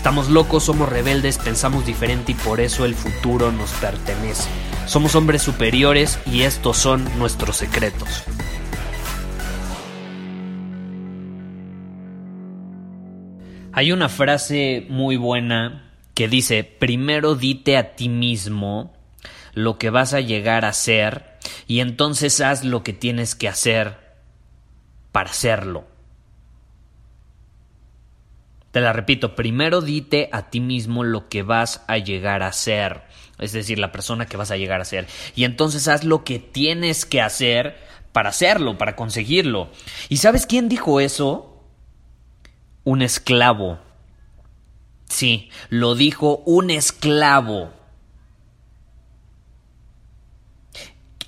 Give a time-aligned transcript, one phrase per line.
[0.00, 4.48] Estamos locos, somos rebeldes, pensamos diferente y por eso el futuro nos pertenece.
[4.86, 8.24] Somos hombres superiores y estos son nuestros secretos.
[13.74, 18.94] Hay una frase muy buena que dice, primero dite a ti mismo
[19.52, 21.36] lo que vas a llegar a ser
[21.66, 23.98] y entonces haz lo que tienes que hacer
[25.12, 25.89] para hacerlo.
[28.72, 33.02] Te la repito, primero dite a ti mismo lo que vas a llegar a ser,
[33.38, 36.38] es decir, la persona que vas a llegar a ser, y entonces haz lo que
[36.38, 37.76] tienes que hacer
[38.12, 39.70] para hacerlo, para conseguirlo.
[40.08, 41.64] ¿Y sabes quién dijo eso?
[42.84, 43.80] Un esclavo.
[45.08, 47.72] Sí, lo dijo un esclavo.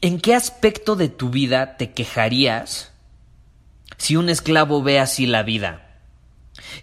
[0.00, 2.92] ¿En qué aspecto de tu vida te quejarías
[3.96, 5.87] si un esclavo ve así la vida?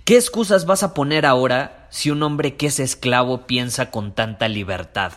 [0.03, 4.47] ¿Qué excusas vas a poner ahora si un hombre que es esclavo piensa con tanta
[4.47, 5.14] libertad?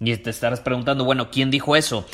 [0.00, 2.06] Y te estarás preguntando, bueno, ¿quién dijo eso?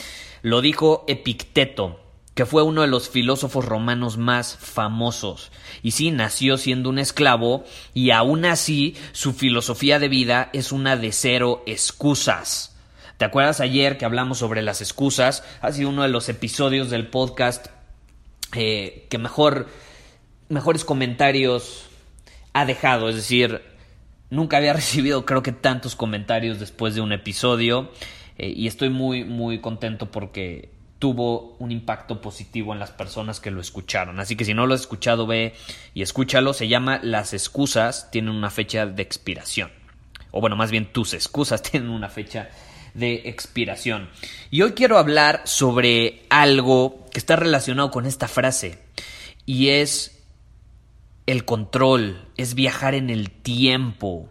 [0.43, 2.01] Lo dijo Epicteto,
[2.35, 5.51] que fue uno de los filósofos romanos más famosos.
[5.83, 7.65] Y sí, nació siendo un esclavo
[7.95, 12.77] y aún así su filosofía de vida es una de cero excusas.
[13.17, 15.43] ¿Te acuerdas ayer que hablamos sobre las excusas?
[15.61, 17.67] Ha sido uno de los episodios del podcast
[18.55, 19.69] eh, que mejor,
[20.51, 21.87] mejores comentarios
[22.53, 23.09] ha dejado.
[23.09, 23.63] Es decir,
[24.29, 27.91] nunca había recibido creo que tantos comentarios después de un episodio
[28.37, 33.51] eh, y estoy muy muy contento porque tuvo un impacto positivo en las personas que
[33.51, 34.21] lo escucharon.
[34.21, 35.55] Así que si no lo has escuchado, ve
[35.95, 36.53] y escúchalo.
[36.53, 39.71] Se llama Las excusas tienen una fecha de expiración.
[40.31, 42.51] O bueno, más bien tus excusas tienen una fecha
[42.93, 44.11] de expiración.
[44.51, 48.79] Y hoy quiero hablar sobre algo que está relacionado con esta frase.
[49.47, 50.20] Y es
[51.31, 54.29] el control, es viajar en el tiempo.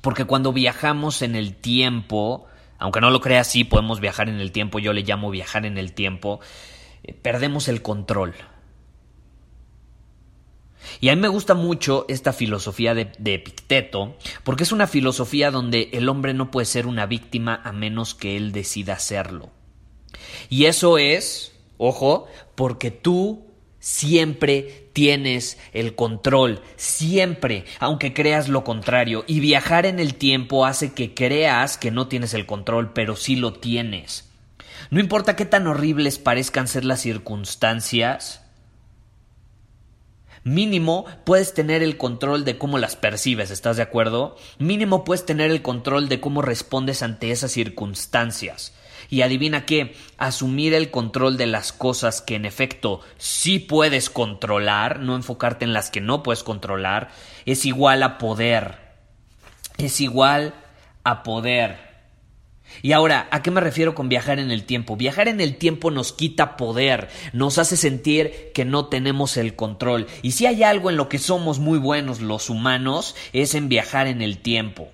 [0.00, 2.46] Porque cuando viajamos en el tiempo,
[2.78, 5.76] aunque no lo crea así, podemos viajar en el tiempo, yo le llamo viajar en
[5.76, 6.40] el tiempo,
[7.04, 8.34] eh, perdemos el control.
[11.00, 15.50] Y a mí me gusta mucho esta filosofía de, de, Epicteto, porque es una filosofía
[15.50, 19.50] donde el hombre no puede ser una víctima a menos que él decida serlo.
[20.48, 22.26] Y eso es, ojo,
[22.56, 23.51] porque tú
[23.82, 29.24] Siempre tienes el control, siempre, aunque creas lo contrario.
[29.26, 33.34] Y viajar en el tiempo hace que creas que no tienes el control, pero sí
[33.34, 34.30] lo tienes.
[34.90, 38.44] No importa qué tan horribles parezcan ser las circunstancias,
[40.44, 44.36] mínimo puedes tener el control de cómo las percibes, ¿estás de acuerdo?
[44.60, 48.74] Mínimo puedes tener el control de cómo respondes ante esas circunstancias.
[49.12, 55.00] Y adivina qué, asumir el control de las cosas que en efecto sí puedes controlar,
[55.00, 57.10] no enfocarte en las que no puedes controlar,
[57.44, 58.78] es igual a poder.
[59.76, 60.54] Es igual
[61.04, 61.76] a poder.
[62.80, 64.96] Y ahora, ¿a qué me refiero con viajar en el tiempo?
[64.96, 70.06] Viajar en el tiempo nos quita poder, nos hace sentir que no tenemos el control.
[70.22, 74.06] Y si hay algo en lo que somos muy buenos los humanos, es en viajar
[74.06, 74.88] en el tiempo.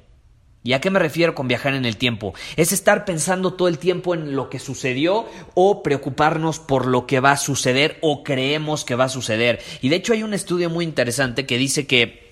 [0.65, 2.35] ¿Y a qué me refiero con viajar en el tiempo?
[2.57, 7.21] Es estar pensando todo el tiempo en lo que sucedió o preocuparnos por lo que
[7.21, 9.61] va a suceder o creemos que va a suceder.
[9.81, 12.29] Y de hecho hay un estudio muy interesante que dice que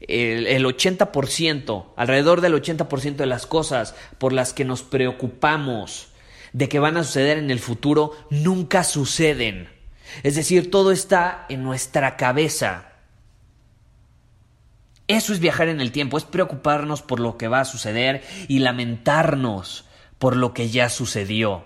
[0.00, 6.08] el, 80%, alrededor del 80% de las cosas por las que nos preocupamos
[6.52, 9.68] de que van a suceder en el futuro nunca suceden.
[10.22, 12.89] Es decir, todo está en nuestra cabeza.
[15.10, 18.60] Eso es viajar en el tiempo, es preocuparnos por lo que va a suceder y
[18.60, 19.84] lamentarnos
[20.20, 21.64] por lo que ya sucedió.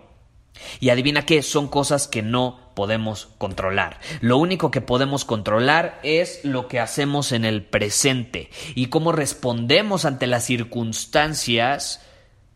[0.81, 4.01] Y adivina qué, son cosas que no podemos controlar.
[4.23, 10.07] Lo único que podemos controlar es lo que hacemos en el presente y cómo respondemos
[10.07, 12.01] ante las circunstancias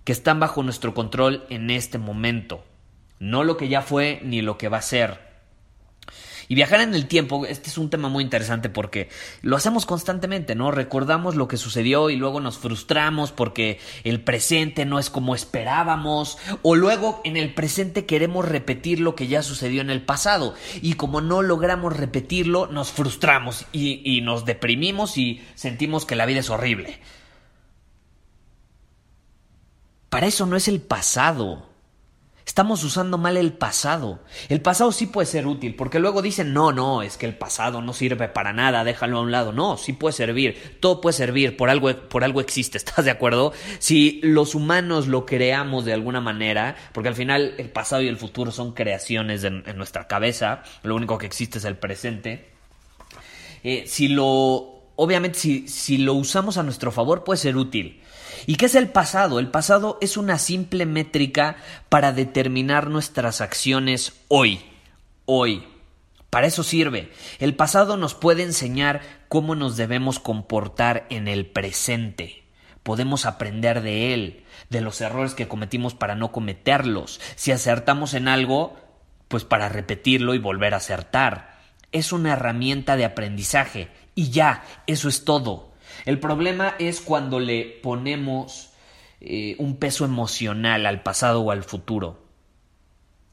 [0.05, 2.65] que están bajo nuestro control en este momento.
[3.19, 5.28] No lo que ya fue ni lo que va a ser.
[6.49, 9.11] Y viajar en el tiempo, este es un tema muy interesante porque
[9.43, 10.71] lo hacemos constantemente, ¿no?
[10.71, 16.39] Recordamos lo que sucedió y luego nos frustramos porque el presente no es como esperábamos
[16.63, 20.95] o luego en el presente queremos repetir lo que ya sucedió en el pasado y
[20.95, 26.41] como no logramos repetirlo nos frustramos y, y nos deprimimos y sentimos que la vida
[26.41, 26.99] es horrible.
[30.09, 31.68] Para eso no es el pasado.
[32.49, 34.21] Estamos usando mal el pasado.
[34.49, 37.83] El pasado sí puede ser útil, porque luego dicen, no, no, es que el pasado
[37.83, 39.53] no sirve para nada, déjalo a un lado.
[39.53, 43.53] No, sí puede servir, todo puede servir, por algo, por algo existe, ¿estás de acuerdo?
[43.81, 48.17] Si los humanos lo creamos de alguna manera, porque al final el pasado y el
[48.17, 52.49] futuro son creaciones en, nuestra cabeza, lo único que existe es el presente.
[53.63, 58.01] Eh, si lo, obviamente, si, si lo usamos a nuestro favor, puede ser útil.
[58.47, 59.39] ¿Y qué es el pasado?
[59.39, 61.57] El pasado es una simple métrica
[61.89, 64.61] para determinar nuestras acciones hoy.
[65.25, 65.65] Hoy.
[66.31, 67.11] Para eso sirve.
[67.39, 72.45] El pasado nos puede enseñar cómo nos debemos comportar en el presente.
[72.83, 77.21] Podemos aprender de él, de los errores que cometimos para no cometerlos.
[77.35, 78.77] Si acertamos en algo,
[79.29, 81.59] pues para repetirlo y volver a acertar.
[81.93, 83.89] Es una herramienta de aprendizaje.
[84.15, 85.68] Y ya, eso es todo.
[86.05, 88.71] El problema es cuando le ponemos
[89.21, 92.29] eh, un peso emocional al pasado o al futuro.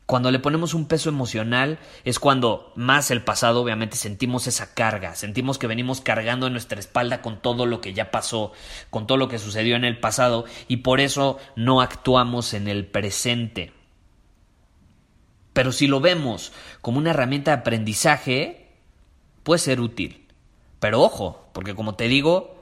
[0.05, 5.15] Cuando le ponemos un peso emocional es cuando más el pasado obviamente sentimos esa carga,
[5.15, 8.51] sentimos que venimos cargando en nuestra espalda con todo lo que ya pasó,
[8.91, 12.85] con todo lo que sucedió en el pasado y por eso no actuamos en el
[12.85, 13.73] presente.
[15.53, 16.51] Pero si lo vemos
[16.81, 18.73] como una herramienta de aprendizaje,
[19.41, 20.27] puede ser útil.
[20.79, 22.54] Pero ojo, porque como te digo,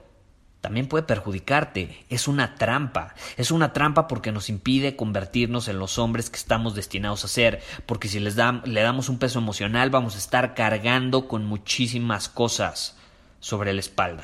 [0.64, 2.06] también puede perjudicarte.
[2.10, 3.16] Es una trampa.
[3.36, 7.62] Es una trampa porque nos impide convertirnos en los hombres que estamos destinados a ser.
[7.86, 12.98] Porque si les le damos un peso emocional, vamos a estar cargando con muchísimas cosas
[13.42, 14.24] sobre la espalda.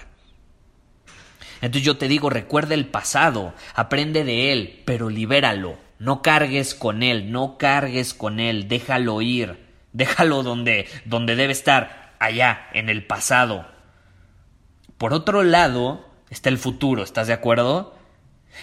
[1.59, 5.77] Entonces yo te digo, recuerda el pasado, aprende de él, pero libéralo.
[5.99, 9.59] No cargues con él, no cargues con él, déjalo ir,
[9.91, 13.67] déjalo donde, donde debe estar, allá, en el pasado.
[14.97, 17.95] Por otro lado, está el futuro, ¿estás de acuerdo?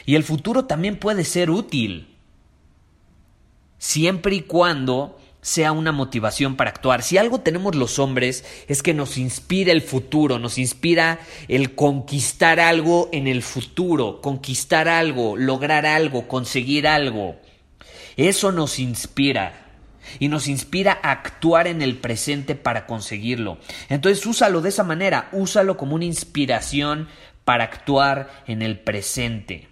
[0.05, 2.17] Y el futuro también puede ser útil,
[3.79, 7.05] siempre y cuando sea una motivación para actuar.
[7.05, 12.59] Si algo tenemos los hombres es que nos inspira el futuro, nos inspira el conquistar
[12.59, 17.37] algo en el futuro, conquistar algo, lograr algo, conseguir algo.
[18.17, 19.67] Eso nos inspira
[20.19, 23.59] y nos inspira a actuar en el presente para conseguirlo.
[23.89, 27.09] Entonces úsalo de esa manera, úsalo como una inspiración
[27.47, 29.69] para actuar en el presente,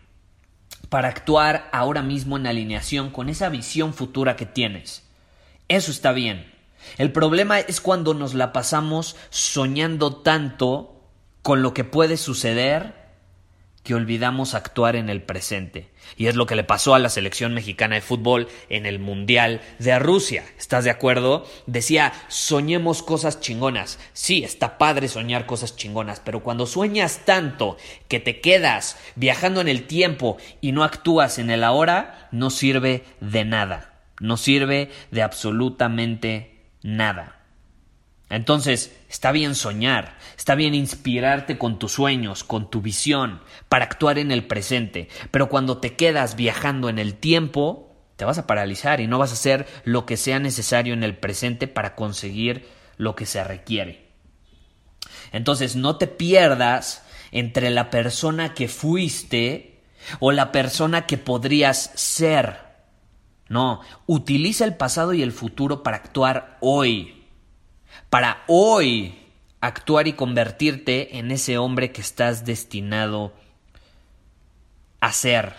[0.91, 5.03] para actuar ahora mismo en alineación con esa visión futura que tienes.
[5.67, 6.55] Eso está bien.
[6.99, 11.03] El problema es cuando nos la pasamos soñando tanto
[11.43, 13.04] con lo que puede suceder
[13.85, 15.89] que olvidamos actuar en el presente.
[16.17, 19.61] Y es lo que le pasó a la selección mexicana de fútbol en el Mundial
[19.79, 20.45] de Rusia.
[20.59, 21.47] ¿Estás de acuerdo?
[21.67, 23.99] Decía, soñemos cosas chingonas.
[24.13, 27.77] Sí, está padre soñar cosas chingonas, pero cuando sueñas tanto
[28.09, 33.05] que te quedas viajando en el tiempo y no actúas en el ahora, no sirve
[33.21, 34.01] de nada.
[34.19, 37.44] No sirve de absolutamente nada.
[38.31, 44.19] Entonces, está bien soñar, está bien inspirarte con tus sueños, con tu visión, para actuar
[44.19, 49.01] en el presente, pero cuando te quedas viajando en el tiempo, te vas a paralizar
[49.01, 52.67] y no vas a hacer lo que sea necesario en el presente para conseguir
[52.97, 54.09] lo que se requiere.
[55.33, 59.83] Entonces, no te pierdas entre la persona que fuiste
[60.21, 62.61] o la persona que podrías ser.
[63.49, 67.24] No, utiliza el pasado y el futuro para actuar hoy
[68.15, 69.13] para hoy
[69.61, 73.33] actuar y convertirte en ese hombre que estás destinado
[75.01, 75.53] a ser.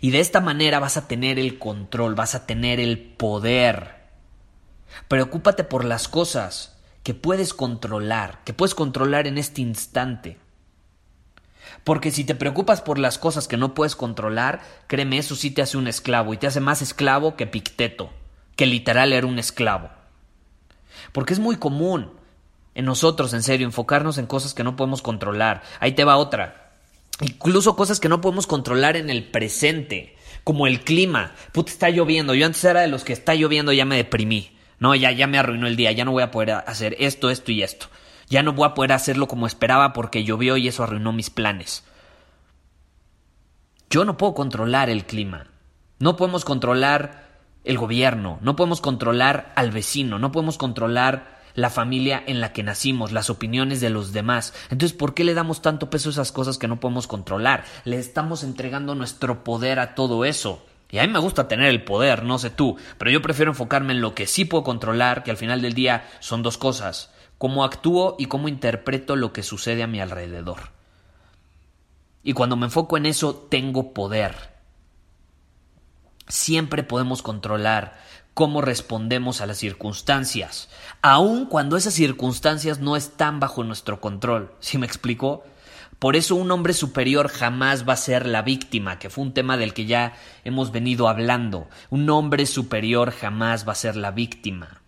[0.00, 3.96] Y de esta manera vas a tener el control, vas a tener el poder.
[5.08, 10.38] Preocúpate por las cosas que puedes controlar, que puedes controlar en este instante.
[11.82, 15.62] Porque si te preocupas por las cosas que no puedes controlar, créeme, eso sí te
[15.62, 18.12] hace un esclavo y te hace más esclavo que Picteto,
[18.54, 19.95] que literal era un esclavo.
[21.12, 22.10] Porque es muy común
[22.74, 25.62] en nosotros, en serio, enfocarnos en cosas que no podemos controlar.
[25.80, 26.72] Ahí te va otra.
[27.22, 31.32] Incluso cosas que no podemos controlar en el presente, como el clima.
[31.52, 32.34] Puta, está lloviendo.
[32.34, 34.56] Yo antes era de los que está lloviendo, ya me deprimí.
[34.78, 37.50] No, ya, ya me arruinó el día, ya no voy a poder hacer esto, esto
[37.50, 37.86] y esto.
[38.28, 41.84] Ya no voy a poder hacerlo como esperaba porque llovió y eso arruinó mis planes.
[43.88, 45.46] Yo no puedo controlar el clima.
[45.98, 47.25] No podemos controlar
[47.66, 52.62] el gobierno, no podemos controlar al vecino, no podemos controlar la familia en la que
[52.62, 54.54] nacimos, las opiniones de los demás.
[54.70, 57.64] Entonces, ¿por qué le damos tanto peso a esas cosas que no podemos controlar?
[57.84, 60.64] Le estamos entregando nuestro poder a todo eso.
[60.90, 63.92] Y a mí me gusta tener el poder, no sé tú, pero yo prefiero enfocarme
[63.92, 67.64] en lo que sí puedo controlar, que al final del día son dos cosas, cómo
[67.64, 70.70] actúo y cómo interpreto lo que sucede a mi alrededor.
[72.22, 74.55] Y cuando me enfoco en eso, tengo poder.
[76.28, 77.98] Siempre podemos controlar
[78.34, 80.68] cómo respondemos a las circunstancias,
[81.00, 84.52] aun cuando esas circunstancias no están bajo nuestro control.
[84.60, 85.44] ¿Sí me explico?
[85.98, 89.56] Por eso un hombre superior jamás va a ser la víctima, que fue un tema
[89.56, 90.14] del que ya
[90.44, 91.68] hemos venido hablando.
[91.88, 94.82] Un hombre superior jamás va a ser la víctima.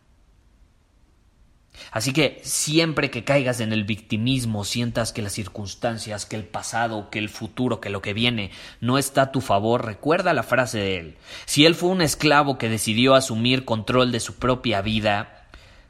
[1.90, 7.10] Así que siempre que caigas en el victimismo, sientas que las circunstancias, que el pasado,
[7.10, 10.78] que el futuro, que lo que viene no está a tu favor, recuerda la frase
[10.78, 11.16] de él.
[11.46, 15.46] Si él fue un esclavo que decidió asumir control de su propia vida,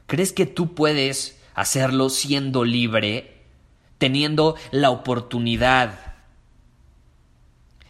[0.07, 3.43] ¿crees que tú puedes hacerlo siendo libre,
[3.97, 6.15] teniendo la oportunidad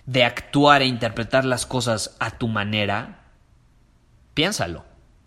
[0.05, 3.25] de actuar e interpretar las cosas a tu manera?
[4.33, 4.83] Piénsalo.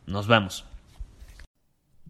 [0.07, 0.64] Nos vemos.